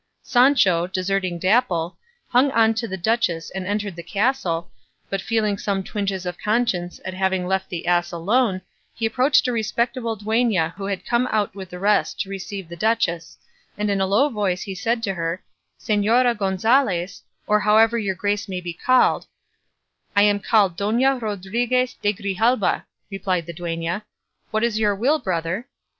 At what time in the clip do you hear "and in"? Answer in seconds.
13.77-14.01